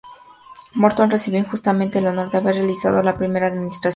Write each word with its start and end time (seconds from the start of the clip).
Morton 0.73 1.11
recibió 1.11 1.37
injustamente 1.39 1.99
el 1.99 2.07
honor 2.07 2.31
de 2.31 2.39
haber 2.39 2.55
realizado 2.55 3.03
la 3.03 3.19
primera 3.19 3.45
administración 3.45 3.53
de 3.53 3.67
anestesia. 3.67 3.89